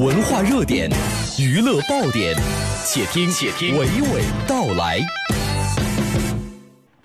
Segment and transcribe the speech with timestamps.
[0.00, 0.90] 文化热点，
[1.38, 2.34] 娱乐爆点，
[2.86, 4.98] 且听且听娓娓道来。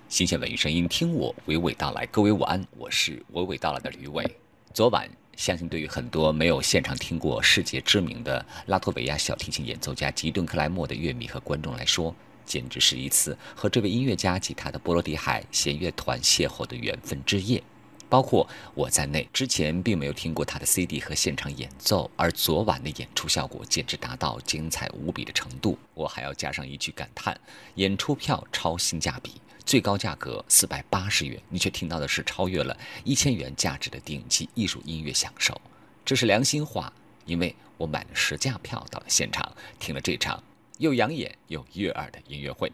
[0.07, 2.05] 新鲜文娱声音，听我娓娓道来。
[2.05, 4.25] 各位晚安，我是娓娓道来的吕伟。
[4.73, 12.15] 昨晚，相信对于很多没有现场听过世界知名的拉脱维亚小提琴演奏家吉顿克莱默的乐迷和观众来说，
[12.45, 17.61] 简直是一次和这位音乐家及他的波罗的海弦乐团邂逅的缘分之夜。
[18.09, 25.77] 包括我在内，之前并没有听过他的 CD 和现场演奏，而昨晚的演出效果简直达到精彩无比的程度。
[25.93, 27.39] 我还要加上一句感叹：
[27.75, 29.33] 演出票超性价比，
[29.65, 35.59] 最高价格四百八十元，你却听到的是超越了一千元价值的顶级艺术音乐享受。
[36.05, 36.93] 这是良心话，
[37.25, 40.41] 因为我买了实价票到了现场，听了这场
[40.77, 42.71] 又养眼又悦耳的音乐会。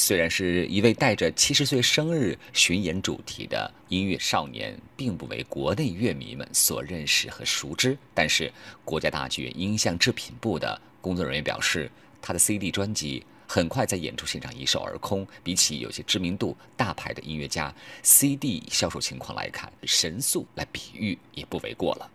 [0.00, 8.50] 虽然是一位带着七十岁生日巡演主题的音乐少年，并不为国内乐迷们所认识和熟知，但是
[8.82, 11.90] 国家大剧院音像制品部的工作人员表示，
[12.22, 15.26] 他的 CD 专辑很快在演出现场一售而空。
[15.44, 22.10] 比起有些知名度大牌的音乐家，CD 销售情况来看，神速来比喻也不为过了。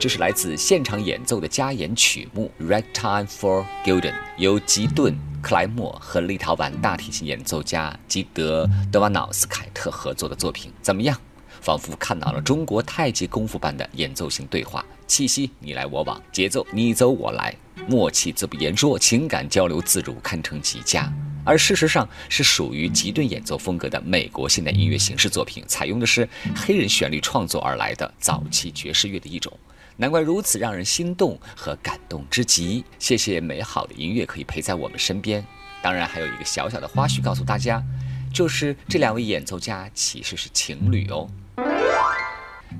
[0.00, 5.12] 这是来自现场演奏的加演曲目《Ragtime for Gilden》，由吉顿·
[5.42, 10.72] 克莱默和立陶宛大提琴演奏家基德·德瓦瑙斯凯特合作的作品。
[10.80, 11.14] 怎么样？
[11.60, 17.54] 仿佛看到了中国太极功夫般的演奏型对话，气息你来我往，节奏你走我来，
[17.86, 21.12] 默契自不言说，情感交流自如，堪称极佳。
[21.44, 29.52] 而事实上，是属于吉顿演奏风格的美国现代音乐形式作品，采用的是黑人旋律创作而来的早期爵士乐的一种。
[30.00, 32.82] 难怪如此让人心动和感动之极。
[32.98, 35.44] 谢谢美好的音乐可以陪在我们身边。
[35.82, 37.84] 当然，还有一个小小的花絮告诉大家，
[38.32, 41.28] 就是这两位演奏家其实是情侣哦。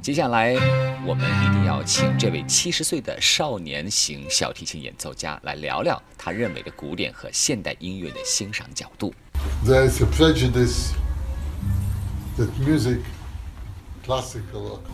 [0.00, 0.54] 接下来，
[1.04, 9.12] 我们一定要请这位七十岁的少年型小提琴演奏家来聊聊他认为的古典和现代音乐的欣赏角度。
[9.66, 10.92] There is a prejudice
[12.38, 13.00] that music.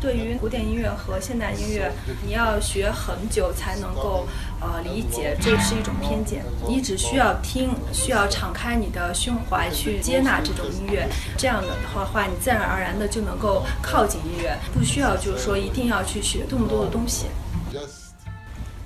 [0.01, 1.91] 对于古典音乐和现代音乐，
[2.25, 4.27] 你要学很久才能够
[4.61, 6.45] 呃理解，这是一种偏见。
[6.69, 17.27] 你只需要听，需要敞开你的胸怀去接纳这种音乐，这样的话话，你自然而然的就能够靠近音乐，不需要就是说一定要去学这么多的东西。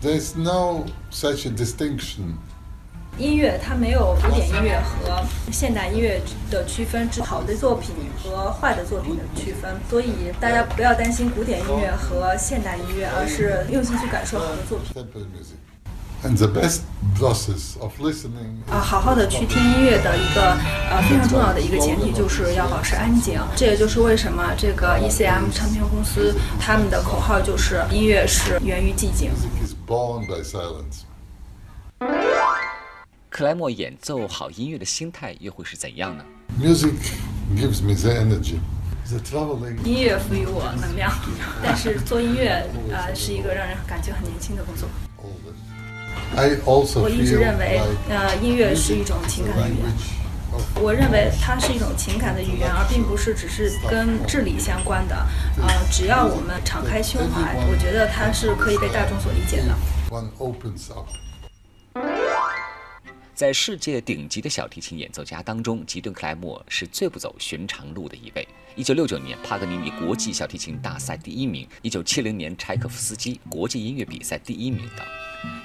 [0.02, 2.36] There's no such a distinction.
[3.20, 5.22] 音乐它没有古典音乐和
[5.52, 6.20] 现代音乐
[6.50, 9.78] 的区分，只好的作品和坏的作品的区分。
[9.90, 15.04] 所以大家不要担心古典音乐和现代音乐，而是用心去感受好的作品。
[16.22, 16.80] And the best
[17.18, 20.52] process of listening 啊，好好的去听音乐的一个
[20.90, 23.40] 呃非常重要的一个前提就是要保持安静。
[23.56, 29.30] 这也就是为什么这个 ECM 唱片公司他们的口号就是音乐是源于寂静。
[33.30, 36.24] 克莱默演奏好音乐的心态又会是怎样呢
[36.60, 36.92] ？Music
[37.56, 38.56] gives me the energy.
[39.84, 41.12] 音乐赋予我能量，
[41.62, 44.88] 但是做音乐呃是一个让人感觉很年轻的工作。
[47.00, 49.86] 我一直认为，呃，音乐是一种情感的语言。
[50.82, 55.14] 我认为它是一种情感的语言，而并不是只是跟智力相关的。
[55.56, 59.76] 呃，只要我们敞开胸怀，我觉得它是可以被大众所理解的。
[63.40, 68.46] 在世界顶级的小提琴演奏家当中，吉顿·克莱默是最不走寻常路的一位。
[68.76, 75.06] 一九六九年帕格尼尼国际小提琴大赛第一名，一九七零年柴可夫斯基国际音乐比赛第一名等。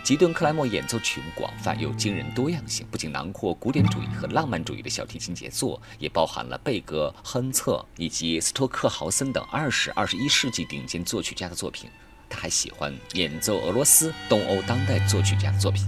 [0.06, 11.90] 吉顿·克莱默演奏曲目广泛又惊人多样性，不仅囊括古典主义和浪漫主义的小提琴杰作，也包含了贝格、亨策以及斯托克豪森等二十二十一世纪顶尖作曲家的作品。
[12.30, 15.86] 他还喜欢演奏俄罗斯、东欧当代作曲家的作品。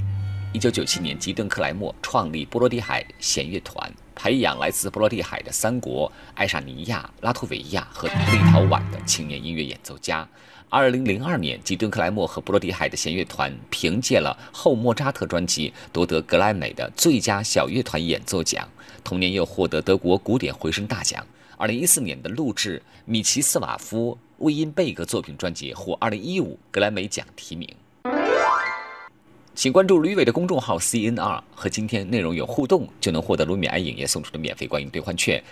[0.58, 10.28] 一九九七年，吉顿·克莱默创立波罗的海弦乐团，培养来自波罗的海的三国——爱沙尼亚、拉脱维亚和立陶宛的青年音乐演奏家。
[10.68, 18.68] 二零零二年，吉顿·克莱默和波罗的海的弦乐团凭借了《后莫扎特》专辑夺得格莱美的最佳小乐团演奏奖，
[19.04, 21.24] 同年又获得德国古典回声大奖。
[21.56, 27.70] 二零一四年的录制米奇斯瓦夫魏因贝格作品专辑获二零一五格莱美奖提名。
[29.58, 35.44] 请关注吕伟的公众号 CNR，和今天内容有互动，就能获得卢米埃影业送出的免费观影兑换券。